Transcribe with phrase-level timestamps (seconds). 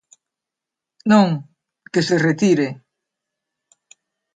[1.11, 1.29] Non,
[1.91, 2.67] que se retire.